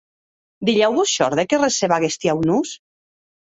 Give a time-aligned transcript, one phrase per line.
[0.69, 2.69] Dilhèu vos shòrde que receba aguesti aunors?